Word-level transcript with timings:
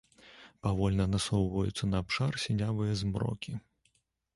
Павольна 0.67 1.05
насоўваюцца 1.13 1.83
на 1.93 2.03
абшар 2.05 2.31
сінявыя 2.45 2.91
змрокі. 3.05 3.51